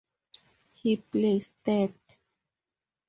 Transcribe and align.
He 0.73 0.97
placed 0.97 1.57
third. 1.63 1.93